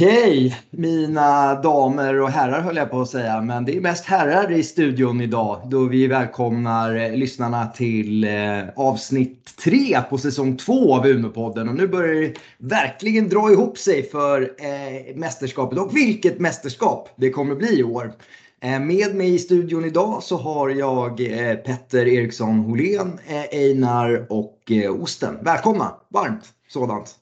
[0.00, 4.52] Okej, mina damer och herrar höll jag på att säga, men det är mest herrar
[4.52, 10.94] i studion idag då vi välkomnar eh, lyssnarna till eh, avsnitt tre på säsong två
[10.94, 11.68] av Umeåpodden.
[11.68, 17.30] Och nu börjar det verkligen dra ihop sig för eh, mästerskapet och vilket mästerskap det
[17.30, 18.12] kommer bli i år.
[18.60, 24.26] Eh, med mig i studion idag så har jag eh, Petter Eriksson Holén, eh, Einar
[24.32, 25.38] och Osten.
[25.42, 25.94] Välkomna!
[26.08, 27.14] Varmt sådant!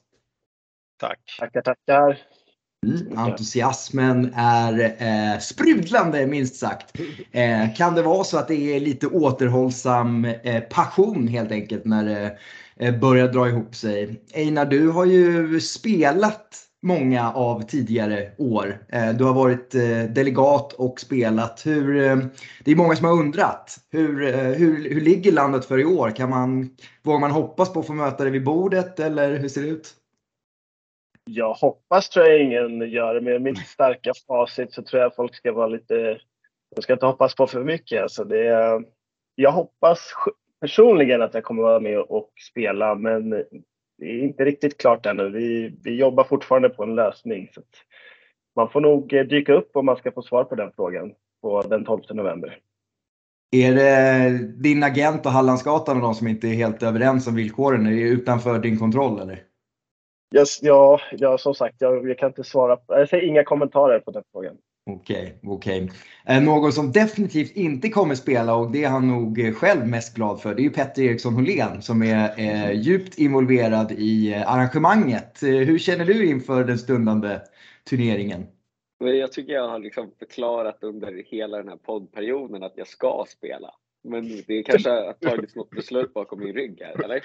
[0.99, 1.19] Tack!
[1.39, 2.36] Tackar, tackar!
[2.87, 3.07] Mm.
[3.07, 6.99] mm, entusiasmen är eh, sprudlande minst sagt.
[7.31, 12.05] Eh, kan det vara så att det är lite återhållsam eh, passion helt enkelt när
[12.05, 12.37] det
[12.79, 14.21] eh, börjar dra ihop sig?
[14.33, 18.85] Einar, du har ju spelat många av tidigare år.
[18.89, 21.61] Eh, du har varit eh, delegat och spelat.
[21.65, 22.17] Hur, eh,
[22.63, 23.77] det är många som har undrat.
[23.91, 26.11] Hur, eh, hur, hur ligger landet för i år?
[26.11, 26.69] Kan man,
[27.03, 29.93] vågar man hoppas på att få möta dig vid bordet eller hur ser det ut?
[31.27, 33.13] Jag hoppas tror jag ingen gör.
[33.13, 33.21] det.
[33.21, 36.19] Med mitt starka facit så tror jag folk ska vara lite...
[36.75, 38.01] De ska inte hoppas på för mycket.
[38.01, 38.81] Alltså det,
[39.35, 39.99] jag hoppas
[40.61, 43.29] personligen att jag kommer vara med och spela men
[43.97, 45.29] det är inte riktigt klart ännu.
[45.29, 47.49] Vi, vi jobbar fortfarande på en lösning.
[47.53, 47.61] Så
[48.55, 51.61] man får nog eh, dyka upp om man ska få svar på den frågan på
[51.61, 52.59] den 12 november.
[53.51, 57.87] Är det din agent och Hallandsgatan och de som inte är helt överens om villkoren?
[57.87, 59.43] Är det utanför din kontroll eller?
[60.35, 62.77] Yes, ja, ja, som sagt, jag, jag kan inte svara.
[62.87, 64.57] Jag säger inga kommentarer på den frågan.
[64.89, 65.89] Okej, okay, okej.
[66.23, 66.39] Okay.
[66.39, 70.55] Någon som definitivt inte kommer spela och det är han nog själv mest glad för,
[70.55, 75.43] det är ju Petter Eriksson Holén som är eh, djupt involverad i eh, arrangemanget.
[75.43, 77.39] Eh, hur känner du inför den stundande
[77.89, 78.47] turneringen?
[78.99, 83.71] Jag tycker jag har liksom förklarat under hela den här poddperioden att jag ska spela.
[84.03, 87.21] Men det kanske har tagits något beslut bakom min rygg här, eller?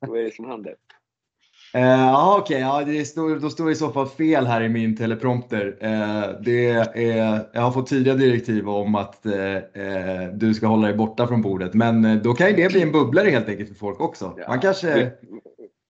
[0.00, 0.76] Vad är det som händer?
[1.74, 2.66] Eh, ja, uh, okej.
[2.66, 2.96] Okay.
[2.96, 5.66] Ja, står, då står i så fall fel här i min teleprompter.
[5.66, 10.96] Uh, det är, jag har fått tidiga direktiv om att uh, du ska hålla dig
[10.96, 11.74] borta från bordet.
[11.74, 14.34] Men då kan ju det bli en bubblare helt enkelt för folk också.
[14.38, 14.94] Ja, Man kanske...
[14.94, 15.40] Vi,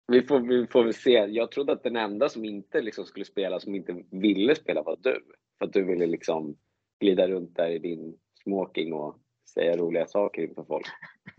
[0.08, 1.12] vi, får, vi får väl se.
[1.12, 4.98] Jag trodde att den enda som inte liksom skulle spela, som inte ville spela var
[5.02, 5.22] du.
[5.60, 6.56] För att du ville liksom
[7.02, 9.16] glida runt där i din smoking och
[9.50, 10.86] säga roliga saker inför folk.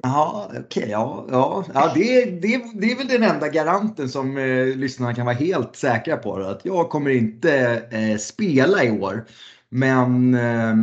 [0.03, 0.61] Ja, okej.
[0.61, 5.15] Okay, ja, ja, ja det, det, det är väl den enda garanten som eh, lyssnarna
[5.15, 6.37] kan vara helt säkra på.
[6.37, 9.25] Att jag kommer inte eh, spela i år.
[9.69, 10.75] Men eh,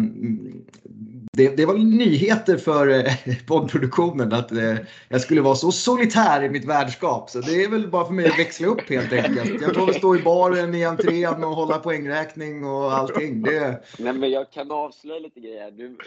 [1.38, 3.14] det, det, var nyheter för eh,
[3.48, 4.76] poddproduktionen att eh,
[5.10, 7.30] jag skulle vara så solitär i mitt värdskap.
[7.30, 9.62] Så det är väl bara för mig att växla upp helt enkelt.
[9.62, 13.42] Jag får väl stå i baren i entrén och hålla poängräkning och allting.
[13.42, 13.84] Det...
[14.00, 15.72] Nej, men jag kan avslöja lite grejer.
[15.72, 15.98] Du,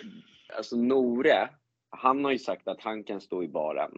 [0.56, 1.48] alltså Nore,
[1.90, 3.90] han har ju sagt att han kan stå i baren.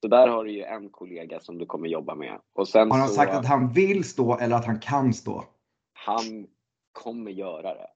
[0.00, 2.40] Så där har du ju en kollega som du kommer jobba med.
[2.52, 5.44] Och sen har han så, sagt att han vill stå eller att han kan stå?
[5.92, 6.46] Han
[6.92, 7.86] kommer göra det.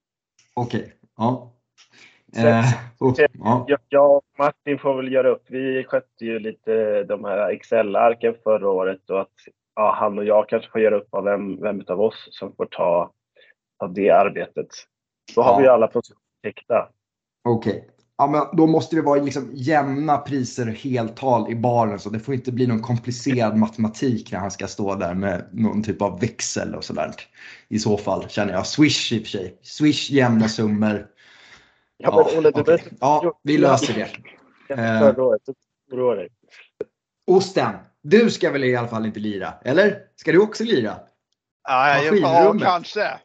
[0.54, 0.92] Okej, okay.
[1.16, 1.52] ja.
[2.36, 2.64] Eh,
[3.00, 3.66] oh, ja.
[3.88, 5.44] Jag och Martin får väl göra upp.
[5.46, 9.34] Vi skötte ju lite de här Excel-arken förra året och att
[9.74, 12.66] ja, han och jag kanske får göra upp av vem, vem av oss som får
[12.66, 13.12] ta,
[13.78, 14.68] ta det arbetet.
[15.34, 15.58] Då har ja.
[15.58, 16.88] vi alla positioner täckta.
[17.46, 17.72] Okej.
[17.72, 17.82] Okay.
[18.18, 21.98] Ja, men då måste det vara liksom jämna priser heltal i baren.
[21.98, 25.82] Så det får inte bli någon komplicerad matematik när han ska stå där med någon
[25.82, 27.14] typ av växel och sådär.
[27.68, 28.66] I så fall känner jag.
[28.66, 29.58] Swish i och för sig.
[29.62, 31.06] Swish jämna summor.
[31.96, 32.78] Ja, ja, Olle, okay.
[33.00, 34.10] ja vi löser det.
[34.74, 35.14] Eh,
[37.26, 39.54] Osten, du ska väl i alla fall inte lira?
[39.64, 39.98] Eller?
[40.16, 40.96] Ska du också lira?
[41.68, 43.18] Ja, ja kanske.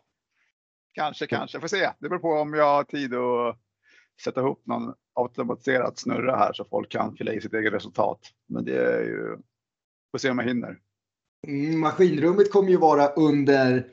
[0.94, 1.60] Kanske, kanske.
[1.60, 1.90] Får se.
[2.00, 3.58] Det beror på om jag har tid att
[4.24, 8.20] sätta ihop någon automatiserad snurra här så folk kan fylla i sitt eget resultat.
[8.50, 9.38] Men det är ju,
[10.12, 10.78] får se om jag hinner.
[11.48, 13.88] Mm, maskinrummet kommer ju vara under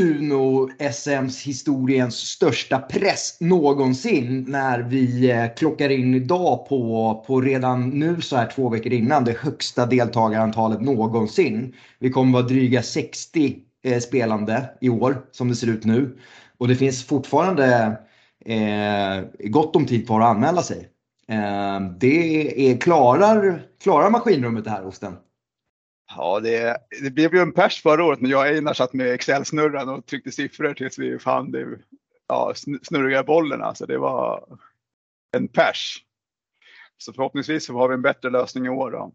[0.00, 7.88] Uno SMs historiens största press någonsin när vi eh, klockar in idag på, på redan
[7.88, 11.74] nu så här två veckor innan det högsta deltagarantalet någonsin.
[11.98, 16.18] Vi kommer vara dryga 60 eh, spelande i år som det ser ut nu.
[16.58, 17.98] Och det finns fortfarande
[18.44, 20.88] eh, gott om tid kvar att anmäla sig.
[21.28, 25.16] Eh, det är, klarar, klarar maskinrummet det här Osten?
[26.16, 29.14] Ja, det, det blev ju en pers förra året när jag och Einar satt med
[29.14, 31.78] Excel-snurran och tryckte siffror tills vi fann det
[32.28, 32.52] ja,
[32.82, 33.62] snurriga bollen.
[33.62, 34.44] Alltså det var
[35.36, 36.04] en pers.
[36.98, 38.90] Så förhoppningsvis så har vi en bättre lösning i år.
[38.90, 39.12] Då.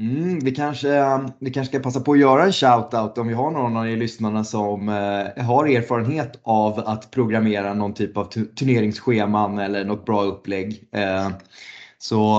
[0.00, 3.50] Mm, vi, kanske, vi kanske ska passa på att göra en shout-out om vi har
[3.50, 8.24] någon av er lyssnarna som eh, har erfarenhet av att programmera någon typ av
[8.54, 10.88] turneringsscheman eller något bra upplägg.
[10.92, 11.30] Eh,
[11.98, 12.36] så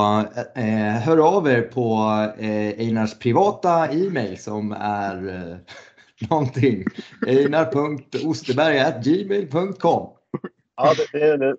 [0.55, 1.95] eh, hör av er på
[2.39, 5.55] eh, Einars privata e-mail som är eh,
[6.29, 6.83] någonting.
[7.27, 10.09] Einar.osterberg.gmail.com
[10.75, 11.55] Ja, det, det, det.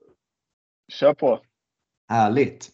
[0.93, 1.41] Kör på.
[2.09, 2.69] Härligt.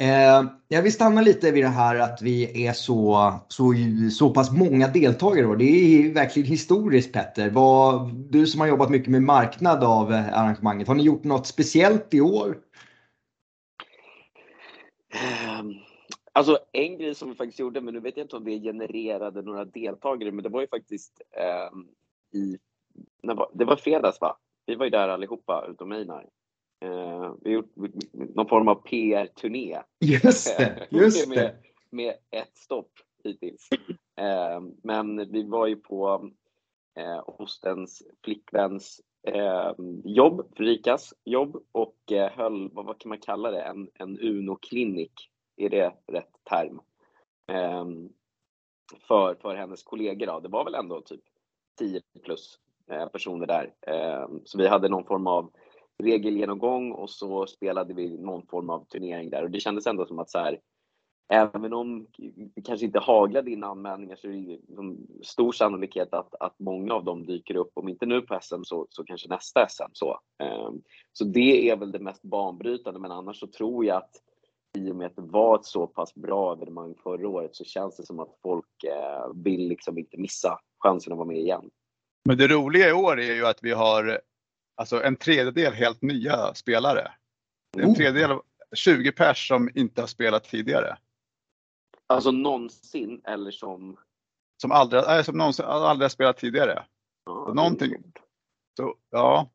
[0.00, 3.74] Eh, jag vill stanna lite vid det här att vi är så, så,
[4.12, 5.46] så pass många deltagare.
[5.46, 5.54] Då.
[5.54, 7.50] Det är verkligen historiskt Petter.
[7.50, 11.46] Vad, du som har jobbat mycket med marknad av eh, arrangemanget, har ni gjort något
[11.46, 12.58] speciellt i år?
[15.14, 15.74] Ehm,
[16.32, 19.42] alltså en grej som vi faktiskt gjorde, men nu vet jag inte om det genererade
[19.42, 21.70] några deltagare, men det var ju faktiskt eh,
[22.40, 22.58] i,
[23.52, 24.36] det var fredags va?
[24.66, 26.26] Vi var ju där allihopa utom Einar.
[26.84, 27.72] Uh, vi har gjort
[28.12, 29.82] någon form av PR-turné.
[30.00, 30.86] Just det!
[30.90, 31.56] Just med, det.
[31.90, 32.92] med ett stopp
[33.24, 33.68] hittills.
[34.20, 36.30] Uh, men vi var ju på
[36.98, 39.72] uh, Ostens flickväns uh,
[40.04, 45.12] jobb, Frikas jobb och uh, höll, vad, vad, kan man kalla det, en, en Uno-klinik.
[45.56, 46.80] Är det rätt term?
[47.52, 48.12] Um,
[49.08, 50.26] för, för hennes kollegor.
[50.26, 50.40] Då.
[50.40, 51.20] Det var väl ändå typ
[51.78, 52.58] 10 plus
[53.12, 53.74] personer där.
[54.44, 55.52] Så vi hade någon form av
[56.02, 60.18] regelgenomgång och så spelade vi någon form av turnering där och det kändes ändå som
[60.18, 60.60] att så här,
[61.32, 62.06] även om
[62.54, 64.58] det kanske inte haglade in anmälningar så är det ju
[65.22, 68.86] stor sannolikhet att, att många av dem dyker upp, om inte nu på SM så,
[68.90, 69.90] så kanske nästa SM.
[69.92, 70.18] Så.
[70.68, 70.82] Um,
[71.12, 74.10] så det är väl det mest banbrytande, men annars så tror jag att
[74.78, 77.96] i och med att det var ett så pass bra evenemang förra året så känns
[77.96, 81.70] det som att folk eh, vill liksom inte missa chansen att vara med igen.
[82.24, 84.20] Men det roliga i år är ju att vi har
[84.80, 87.12] alltså en tredjedel helt nya spelare.
[87.78, 87.94] En oh.
[87.94, 88.42] tredjedel av
[88.74, 90.98] 20 pers som inte har spelat tidigare.
[92.06, 93.96] Alltså någonsin eller som?
[94.62, 96.84] Som aldrig, nej, som någonsin, aldrig har spelat tidigare.
[97.26, 97.94] Ja, så någonting.
[98.76, 99.50] Så, ja.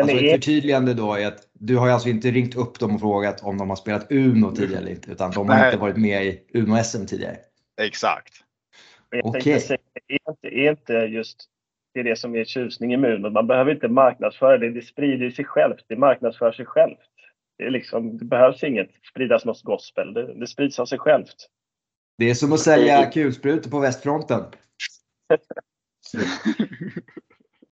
[0.00, 3.42] Alltså ett förtydligande då är att du har alltså inte ringt upp dem och frågat
[3.42, 5.66] om de har spelat Uno tidigare eller inte, utan de har nej.
[5.66, 7.36] inte varit med i Uno-SM tidigare.
[7.80, 8.34] Exakt.
[9.24, 9.56] Okej.
[9.56, 9.76] Okay.
[10.08, 11.50] Är, inte, är inte just
[11.94, 13.30] det är det som är tjusningen med Uno.
[13.30, 15.84] Man behöver inte marknadsföra det, det sprider sig självt.
[15.88, 16.98] Det marknadsför sig självt.
[17.58, 21.36] Det, är liksom, det behövs inget spridas något gospel, det, det sprids av sig självt.
[22.18, 24.40] Det är som att sälja kulsprutor på västfronten.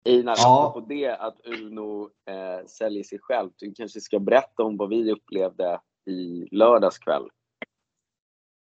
[0.06, 0.72] Einar, ja.
[0.74, 3.54] på det att Uno eh, säljer sig självt.
[3.58, 7.30] Du kanske ska berätta om vad vi upplevde i lördags kväll.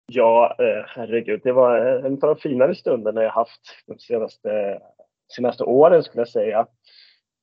[0.06, 1.40] Ja, eh, herregud.
[1.44, 4.80] Det var en av de finare stunderna jag haft de senaste
[5.32, 6.66] senaste åren skulle jag säga.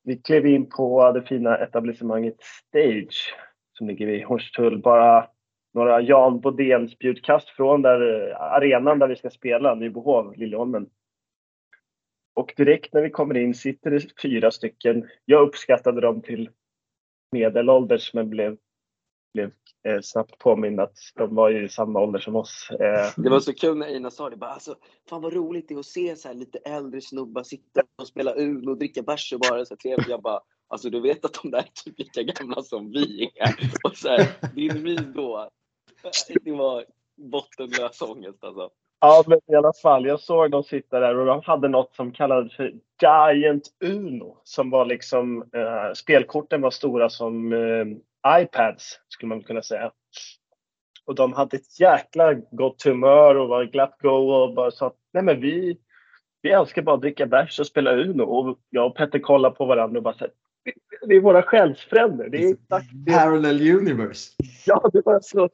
[0.04, 3.34] Vi klev in på det fina etablissemanget Stage
[3.78, 5.28] som ligger vid Hornstull, bara
[5.74, 10.86] några Jan Bodén spjutkast från där, eh, arenan där vi ska spela, Nybohov, Liljeholmen.
[12.34, 15.08] Och direkt när vi kommer in sitter det fyra stycken.
[15.24, 16.50] Jag uppskattade dem till
[17.32, 18.56] medelålders men blev
[19.32, 19.50] blev
[19.88, 22.68] eh, snabbt påmind att de var ju i samma ålder som oss.
[22.70, 23.10] Eh.
[23.16, 24.36] Det var så kul när Ina sa det.
[24.36, 24.76] Bara, alltså,
[25.08, 28.34] fan vad roligt det är att se så här lite äldre snubbar sitta och spela
[28.34, 30.08] Uno och dricka bärs och bara så trevligt.
[30.08, 33.54] Jag bara, alltså du vet att de där är typ lika gamla som vi är.
[33.84, 35.48] Och så här, din min då,
[36.44, 36.84] det var
[37.16, 38.70] bottenlös ångest alltså.
[39.00, 40.06] Ja, men i alla fall.
[40.06, 44.36] Jag såg dem sitta där och de hade något som kallades för Giant Uno.
[44.44, 47.84] Som var liksom, eh, spelkorten var stora som eh,
[48.26, 49.92] iPads skulle man kunna säga.
[51.04, 54.96] Och de hade ett jäkla gott humör och var glatt go och bara sa att
[55.12, 55.78] nej men vi,
[56.42, 58.22] vi älskar bara att dricka bärs och spela Uno.
[58.22, 60.26] Och jag och Petter kollade på varandra och bara så
[61.06, 62.28] det är våra själsfränder.
[62.28, 62.56] Det är.
[63.12, 64.32] Parallel universe.
[64.66, 65.48] Ja, det var så.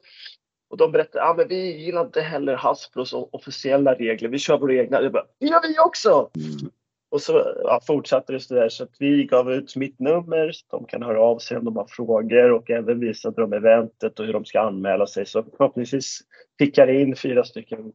[0.69, 4.29] Och de berättade, ja men vi gillar inte heller Hasbros officiella regler.
[4.29, 5.01] Vi kör våra egna.
[5.01, 6.29] Jag bara, det gör vi också!
[6.35, 6.71] Mm.
[7.11, 10.85] Och så ja, fortsatte det sådär så att vi gav ut mitt nummer så de
[10.85, 14.33] kan höra av sig om de har frågor och även visade dem eventet och hur
[14.33, 15.25] de ska anmäla sig.
[15.25, 16.19] Så förhoppningsvis
[16.57, 17.91] pickar det in fyra stycken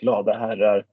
[0.00, 0.84] glada herrar.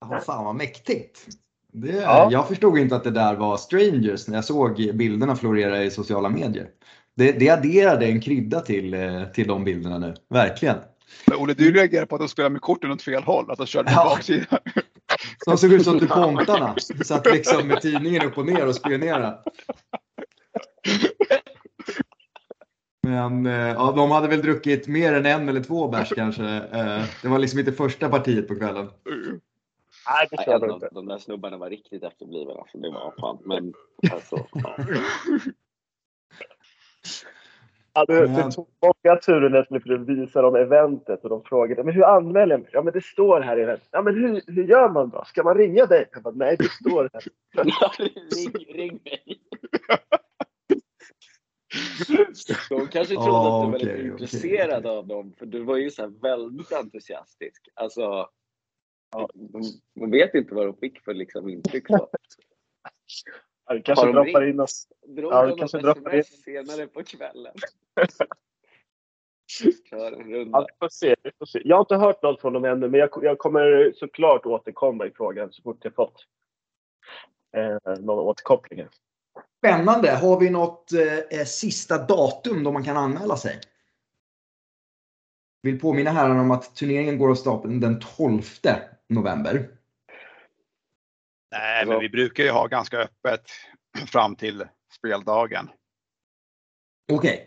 [0.00, 1.26] Ja, fan vad mäktigt!
[1.72, 2.28] Det, ja.
[2.32, 6.28] Jag förstod inte att det där var strangers när jag såg bilderna florera i sociala
[6.28, 6.68] medier.
[7.14, 10.76] Det, det adderade en krydda till, eh, till de bilderna nu, verkligen.
[11.26, 13.66] Men Olle, du reagerar på att de spelar med korten åt fel håll, att de
[13.66, 14.04] körde med ja.
[14.04, 14.58] baksidan.
[15.46, 16.76] De såg ut som DuPontarna.
[17.04, 19.38] Satt liksom med tidningen upp och ner och spionerade.
[23.02, 26.44] Men eh, ja, de hade väl druckit mer än en eller två bärs kanske.
[26.44, 28.90] Eh, det var liksom inte första partiet på kvällen.
[30.08, 30.88] Nej, det tror inte.
[30.92, 32.52] De där snubbarna var riktigt efterblivna.
[32.52, 33.38] Alltså, det var fan.
[33.44, 33.74] Men
[34.12, 34.76] alltså, ja.
[37.96, 41.84] Ja, det, det tog många turer när jag skulle visa dem eventet och de frågade
[41.84, 42.70] men hur anmäler jag mig?
[42.72, 43.88] Ja men det står här i eventet.
[43.90, 45.24] Ja men hur, hur gör man då?
[45.26, 46.08] Ska man ringa dig?
[46.12, 47.22] Jag bara, nej det står här.
[47.80, 49.22] Ja, ring, ring mig.
[52.68, 54.90] De kanske trodde oh, att du var okay, lite intresserad okay.
[54.90, 57.68] av dem för du var ju så väldigt entusiastisk.
[57.74, 58.28] Alltså,
[59.12, 59.28] Ja.
[60.00, 61.86] man vet inte vad de fick för liksom intryck.
[61.86, 62.08] Så.
[63.66, 64.88] Ja, vi kanske droppar in oss.
[65.06, 66.24] Drog ja, vi kanske droppar in.
[66.24, 67.54] senare på kvällen.
[69.90, 70.58] Kör en runda.
[70.58, 71.62] Ja, får se, vi får se.
[71.64, 75.10] Jag har inte hört något från dem ännu, men jag, jag kommer såklart återkomma i
[75.10, 76.26] frågan så fort jag fått
[77.56, 78.88] eh, några återkopplingar.
[79.58, 80.10] Spännande.
[80.10, 80.92] Har vi något
[81.30, 83.60] eh, sista datum då man kan anmäla sig?
[85.62, 88.42] Vill påminna herrarna om att turneringen går av stapeln den 12
[89.08, 89.75] november.
[91.58, 93.42] Nej, men vi brukar ju ha ganska öppet
[94.06, 94.64] fram till
[94.96, 95.70] speldagen.
[97.12, 97.34] Okej.
[97.34, 97.46] Okay.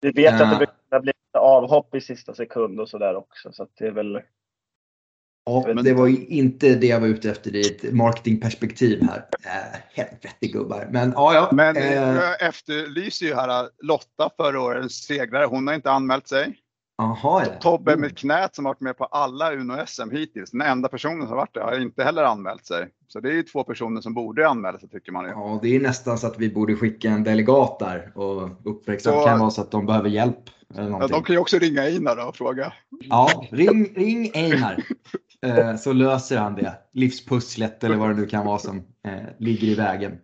[0.00, 3.52] Vi vet uh, att det brukar bli avhopp i sista sekund och sådär också.
[3.52, 4.20] Så det är väl...
[5.46, 9.26] Ja, men det var ju inte det jag var ute efter i ett marketingperspektiv här.
[9.44, 10.88] Äh, helvete gubbar.
[10.90, 11.48] Men ja, ja.
[11.52, 15.44] Men äh, jag efterlyser ju här Lotta förra årets segrare.
[15.44, 16.60] Hon har inte anmält sig.
[16.98, 17.52] Aha, ja.
[17.60, 20.50] Tobbe med knät som varit med på alla Uno-SM hittills.
[20.50, 22.88] Den enda personen som varit där har inte heller anmält sig.
[23.08, 25.30] Så det är ju två personer som borde anmäla sig tycker man ju.
[25.30, 29.16] Ja, det är nästan så att vi borde skicka en delegat där och uppmärksamma.
[29.16, 30.50] Det kan vara så att de behöver hjälp.
[30.74, 32.72] Eller ja, de kan ju också ringa Einar och fråga.
[32.90, 34.84] Ja, ring, ring Einar.
[35.42, 36.74] Eh, så löser han det.
[36.92, 40.18] Livspusslet eller vad det nu kan vara som eh, ligger i vägen.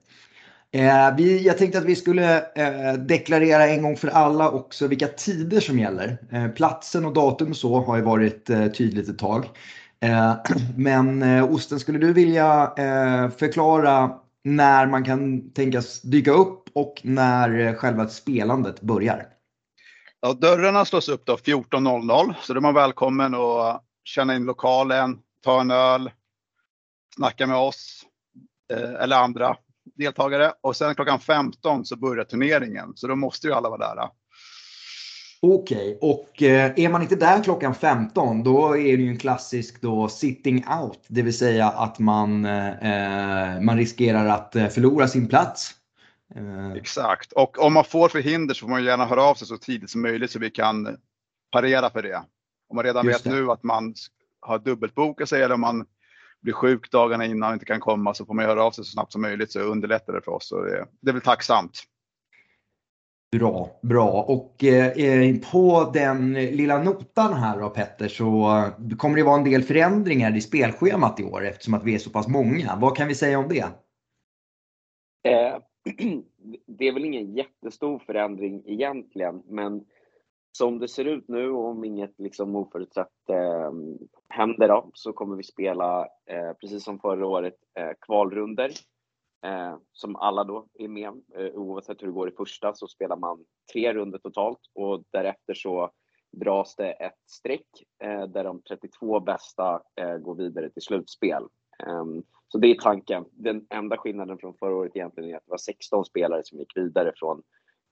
[0.72, 5.08] Eh, vi, jag tänkte att vi skulle eh, deklarera en gång för alla också vilka
[5.08, 6.18] tider som gäller.
[6.30, 9.48] Eh, platsen och datum och så har ju varit eh, tydligt ett tag.
[10.00, 10.34] Eh,
[10.76, 17.00] men eh, Osten, skulle du vilja eh, förklara när man kan tänkas dyka upp och
[17.02, 19.26] när eh, själva spelandet börjar?
[20.20, 25.18] Ja, dörrarna slås upp då 14.00 så då är man välkommen att känna in lokalen,
[25.44, 26.10] ta en öl,
[27.16, 28.02] snacka med oss
[28.72, 29.56] eh, eller andra
[30.00, 32.92] deltagare och sen klockan 15 så börjar turneringen.
[32.94, 34.08] Så då måste ju alla vara där.
[35.42, 36.10] Okej, okay.
[36.10, 40.08] och eh, är man inte där klockan 15 då är det ju en klassisk då
[40.08, 41.04] sitting out.
[41.08, 45.70] Det vill säga att man, eh, man riskerar att eh, förlora sin plats.
[46.34, 46.72] Eh.
[46.72, 49.90] Exakt, och om man får förhinder så får man gärna höra av sig så tidigt
[49.90, 50.96] som möjligt så vi kan
[51.52, 52.22] parera för det.
[52.68, 53.40] Om man redan Just vet det.
[53.40, 53.94] nu att man
[54.40, 55.86] har dubbelbokat sig eller om man
[56.42, 58.90] blir sjuk dagarna innan och inte kan komma så får man höra av sig så
[58.90, 60.52] snabbt som möjligt så underlättar det för oss.
[60.52, 61.82] Och det, det är väl tacksamt.
[63.36, 64.22] Bra, bra.
[64.22, 68.64] Och eh, på den lilla notan här då Petter så
[68.98, 72.10] kommer det vara en del förändringar i spelschemat i år eftersom att vi är så
[72.10, 72.76] pass många.
[72.80, 73.64] Vad kan vi säga om det?
[75.28, 75.58] Eh,
[76.66, 79.84] det är väl ingen jättestor förändring egentligen, men
[80.52, 83.72] som det ser ut nu och om inget liksom oförutsett eh,
[84.28, 88.70] händer då, så kommer vi spela, eh, precis som förra året, eh, kvalrunder
[89.46, 91.22] eh, som alla då är med.
[91.34, 95.54] Eh, oavsett hur det går i första så spelar man tre runder totalt och därefter
[95.54, 95.90] så
[96.32, 101.42] dras det ett streck eh, där de 32 bästa eh, går vidare till slutspel.
[101.86, 103.24] Ehm, så det är tanken.
[103.30, 106.76] Den enda skillnaden från förra året egentligen är att det var 16 spelare som gick
[106.76, 107.42] vidare från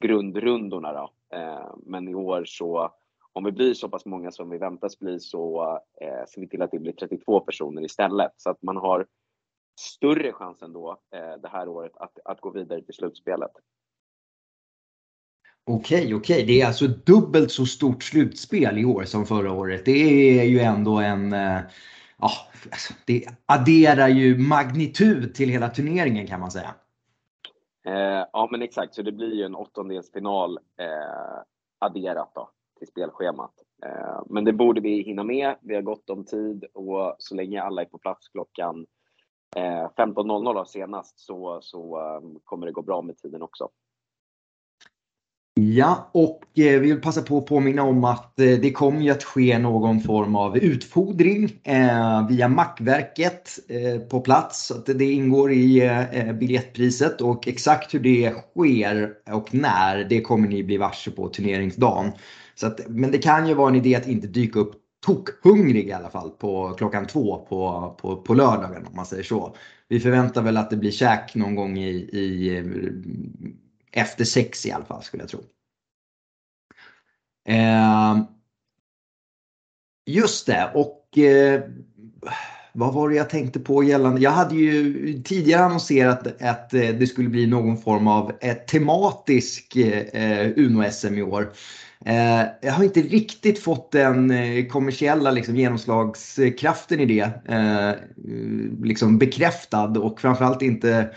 [0.00, 0.92] grundrundorna.
[0.92, 1.36] Då.
[1.36, 2.92] Eh, men i år så,
[3.32, 6.62] om vi blir så pass många som vi väntas bli så eh, ser vi till
[6.62, 8.32] att det blir 32 personer istället.
[8.36, 9.06] Så att man har
[9.80, 13.52] större chans ändå eh, det här året att, att gå vidare till slutspelet.
[15.64, 16.46] Okej, okej.
[16.46, 19.84] Det är alltså dubbelt så stort slutspel i år som förra året.
[19.84, 21.32] Det är ju ändå en...
[22.20, 22.30] Ja,
[22.70, 26.74] alltså, det adderar ju magnitud till hela turneringen kan man säga.
[27.86, 28.94] Eh, ja, men exakt.
[28.94, 31.42] Så det blir ju en åttondelsfinal eh,
[31.78, 33.52] adderat då, till spelschemat.
[33.86, 35.56] Eh, men det borde vi hinna med.
[35.60, 38.86] Vi har gott om tid och så länge alla är på plats klockan
[39.56, 43.68] eh, 15.00 senast så, så um, kommer det gå bra med tiden också.
[45.74, 49.10] Ja, och eh, vi vill passa på att påminna om att eh, det kommer ju
[49.10, 53.58] att ske någon form av utfodring eh, via Mackverket
[54.10, 54.66] på plats.
[54.66, 55.90] Så att det ingår i
[56.40, 62.12] biljettpriset och exakt hur det sker och när det kommer ni bli varse på turneringsdagen.
[62.54, 64.74] Så att, men det kan ju vara en idé att inte dyka upp
[65.06, 69.56] tokhungrig i alla fall på klockan två på, på, på lördagen om man säger så.
[69.88, 72.62] Vi förväntar väl att det blir käk någon gång i, i
[73.92, 75.40] efter sex i alla fall skulle jag tro.
[77.48, 78.18] Eh,
[80.06, 81.60] just det och eh,
[82.72, 84.20] vad var det jag tänkte på gällande?
[84.20, 89.76] Jag hade ju tidigare annonserat att eh, det skulle bli någon form av eh, tematisk
[89.76, 91.52] eh, Uno-SM i år.
[92.04, 97.92] Eh, jag har inte riktigt fått den eh, kommersiella liksom, genomslagskraften i det eh,
[98.82, 101.10] liksom bekräftad och framförallt inte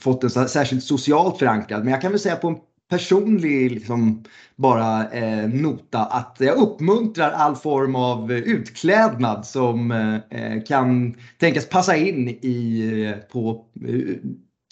[0.00, 1.84] fått den särskilt socialt förankrad.
[1.84, 2.56] Men jag kan väl säga på en
[2.88, 4.24] personlig liksom,
[4.56, 11.96] bara eh, nota att jag uppmuntrar all form av utklädnad som eh, kan tänkas passa
[11.96, 14.16] in i, på eh,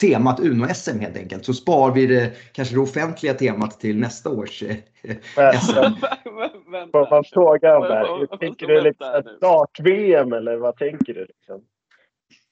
[0.00, 1.44] temat Uno-SM helt enkelt.
[1.44, 4.76] Så spar vi det, kanske det offentliga temat till nästa års eh,
[5.60, 6.00] SM.
[6.92, 8.36] Får man fråga om det här?
[8.36, 11.20] Tänker du liksom dart-VM eller vad tänker du?
[11.20, 11.60] Liksom?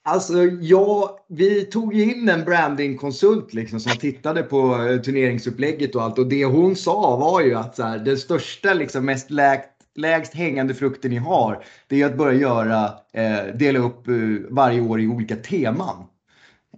[0.06, 6.02] Alltså, ja, vi tog ju in en brandingkonsult liksom, som tittade på eh, turneringsupplägget och
[6.02, 6.18] allt.
[6.18, 10.34] Och det hon sa var ju att så här, den största, liksom, mest lägt, lägst
[10.34, 14.14] hängande frukten ni har, det är att börja göra, eh, dela upp eh,
[14.50, 15.96] varje år i olika teman.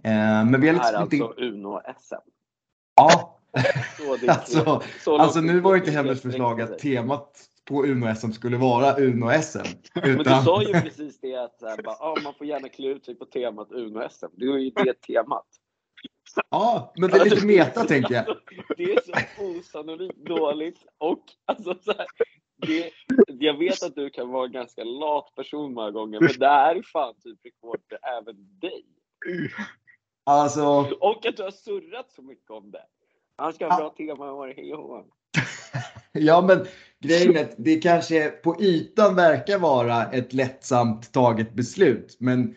[0.03, 1.23] Eh, men vi har liksom inte...
[1.25, 2.15] alltså Uno-SM.
[2.95, 3.33] Ja.
[3.97, 7.31] Så det- alltså, alltså nu var ju inte hennes förslag att temat
[7.67, 9.67] på Uno-SM skulle vara Uno-SM.
[9.93, 10.43] Men du Utan...
[10.43, 13.25] sa ju precis det att här, bara, ah, man får gärna klä ut sig på
[13.25, 14.27] temat Uno-SM.
[14.31, 15.45] Det är ju det temat.
[16.49, 18.29] Ja, men det är lite meta tänker jag.
[18.29, 18.43] Alltså,
[18.77, 22.07] Det är så osannolikt dåligt och alltså så här,
[22.57, 22.91] det,
[23.27, 26.75] jag vet att du kan vara en ganska lat person många gånger men det här
[26.75, 28.85] är fan typ rekord för även dig.
[30.23, 30.65] Alltså,
[30.99, 32.85] Och att du har surrat så mycket om det.
[33.35, 35.03] Han ska ha bra tema vad det är.
[36.19, 36.65] Ja men
[36.99, 42.17] grejen är att det kanske på ytan verkar vara ett lättsamt taget beslut.
[42.19, 42.55] Men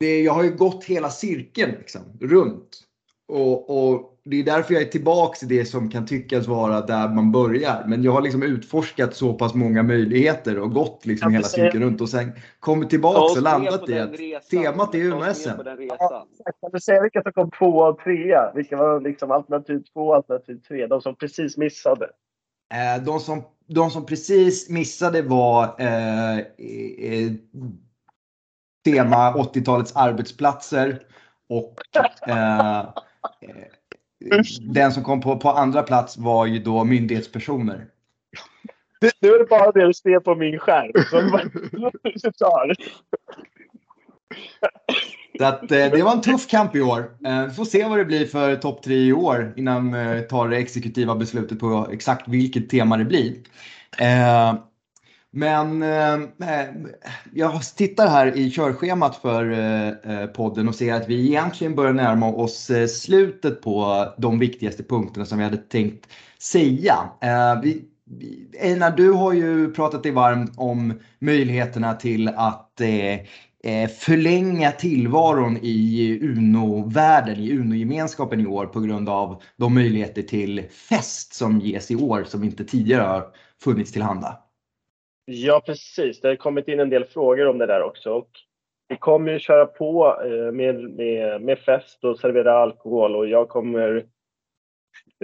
[0.00, 2.82] det, jag har ju gått hela cirkeln liksom, runt.
[3.28, 7.08] Och, och det är därför jag är tillbaks i det som kan tyckas vara där
[7.08, 7.84] man börjar.
[7.86, 12.00] Men jag har liksom utforskat så pass många möjligheter och gått liksom hela cirkeln runt
[12.00, 14.50] och sen kommit tillbaks oss och landat i att resan.
[14.50, 15.56] temat är resan.
[16.60, 18.52] Kan du säga vilka som kom två och trea?
[18.54, 20.86] Vilka var liksom alternativ två och alternativ tre?
[20.86, 22.10] De som precis missade.
[22.74, 27.32] Eh, De som, de som precis missade var eh, eh,
[28.84, 31.02] tema 80-talets arbetsplatser
[31.48, 31.74] och
[32.28, 32.86] eh, eh,
[34.60, 37.86] den som kom på, på andra plats var ju då myndighetspersoner.
[39.20, 40.92] Nu är det bara det du ser på min skärm.
[45.38, 47.10] Så att, eh, det var en tuff kamp i år.
[47.26, 50.20] Eh, Vi får se vad det blir för topp tre i år innan vi eh,
[50.20, 53.34] tar det exekutiva beslutet på exakt vilket tema det blir.
[53.98, 54.54] Eh,
[55.30, 56.66] Men eh, eh
[57.34, 61.92] jag tittar här i körschemat för eh, eh, podden och ser att vi egentligen börjar
[61.92, 66.06] närma oss eh, slutet på de viktigaste punkterna som vi hade tänkt
[66.38, 66.96] säga.
[67.22, 67.84] Eh, vi,
[68.62, 73.18] Einar, du har ju pratat dig varm om möjligheterna till att eh,
[73.66, 80.62] Eh, förlänga tillvaron i Uno-världen, i Uno-gemenskapen i år på grund av de möjligheter till
[80.62, 83.26] fest som ges i år som inte tidigare har
[83.64, 84.38] funnits tillhanda.
[85.24, 86.20] Ja, precis.
[86.20, 88.10] Det har kommit in en del frågor om det där också.
[88.10, 88.30] Och
[88.88, 93.48] vi kommer ju köra på eh, med, med, med fest och servera alkohol och jag
[93.48, 94.06] kommer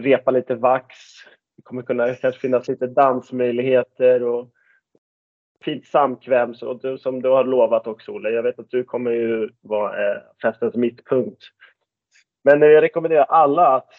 [0.00, 0.96] repa lite vax.
[1.56, 4.48] Det kommer kunna kanske finnas lite dansmöjligheter och
[5.62, 8.30] fint samkväm så du, som du har lovat också Olle.
[8.30, 11.42] Jag vet att du kommer ju vara eh, festens mittpunkt.
[12.44, 13.90] Men eh, jag rekommenderar alla att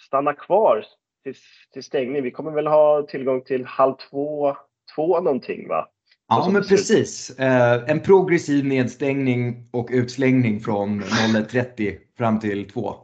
[0.00, 0.84] stanna kvar
[1.24, 1.34] till,
[1.72, 2.22] till stängning.
[2.22, 4.56] Vi kommer väl ha tillgång till halv två,
[4.96, 5.88] två någonting va?
[6.28, 7.38] Ja, men precis.
[7.38, 12.94] Eh, en progressiv nedstängning och utslängning från 01.30 fram till 2.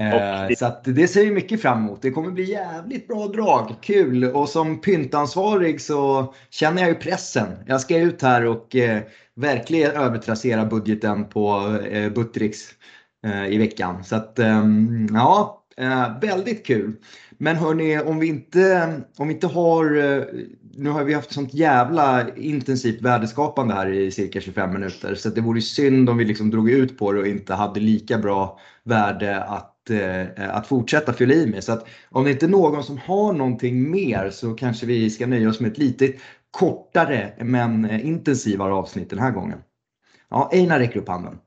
[0.00, 0.08] Eh,
[0.48, 2.02] det- Så det ser vi mycket fram emot.
[2.02, 3.74] Det kommer bli jävligt bra drag.
[3.82, 4.24] Kul!
[4.24, 7.46] Och som pyntansvarig så känner jag ju pressen.
[7.66, 9.02] Jag ska ut här och eh,
[9.36, 12.60] verkligen övertrassera budgeten på eh, Buttericks
[13.26, 14.04] eh, i veckan.
[14.04, 16.92] Så att ehm, ja, eh, väldigt kul.
[17.38, 20.22] Men hörni, om vi inte, om vi inte har, eh,
[20.76, 25.40] nu har vi haft sånt jävla intensivt värdeskapande här i cirka 25 minuter så det
[25.40, 29.42] vore synd om vi liksom drog ut på det och inte hade lika bra värde
[29.44, 31.64] att, eh, att fortsätta fylla i med.
[31.64, 35.26] Så att om det inte är någon som har någonting mer så kanske vi ska
[35.26, 36.12] nöja oss med ett lite
[36.50, 39.58] kortare men eh, intensivare avsnitt den här gången.
[40.30, 41.38] Ja, Einar räcker upp handen.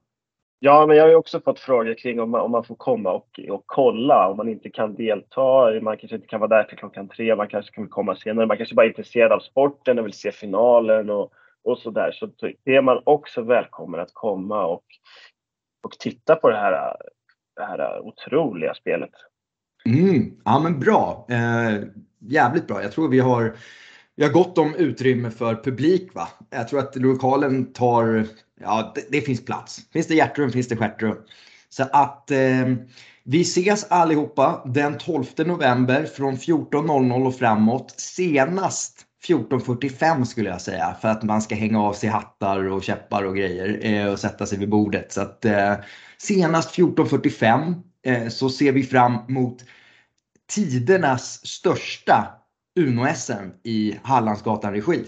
[0.59, 3.11] Ja, men jag har ju också fått frågor kring om man, om man får komma
[3.11, 5.71] och, och kolla, om man inte kan delta.
[5.81, 8.45] Man kanske inte kan vara där till klockan tre, man kanske kan komma senare.
[8.45, 11.31] Man kanske bara är intresserad av sporten och vill se finalen och,
[11.63, 12.11] och så där.
[12.11, 14.83] Så då är man också välkommen att komma och,
[15.83, 16.95] och titta på det här,
[17.57, 19.11] det här otroliga spelet.
[19.85, 21.25] Mm, ja men bra.
[21.29, 21.83] Eh,
[22.19, 22.83] jävligt bra.
[22.83, 23.55] Jag tror vi har,
[24.15, 26.27] vi har gott om utrymme för publik va.
[26.49, 28.25] Jag tror att lokalen tar,
[28.61, 29.79] ja det, det finns plats.
[29.93, 31.17] Finns det hjärtrum finns det stjärtrum.
[31.69, 32.67] Så att eh,
[33.23, 37.93] vi ses allihopa den 12 november från 14.00 och framåt.
[37.97, 43.23] Senast 14.45 skulle jag säga för att man ska hänga av sig hattar och käppar
[43.23, 45.11] och grejer eh, och sätta sig vid bordet.
[45.11, 45.73] Så att, eh,
[46.21, 47.75] senast 14.45
[48.05, 49.63] eh, så ser vi fram mot
[50.49, 52.27] tidernas största
[52.79, 55.05] Uno-SM i Hallandsgatan-regi.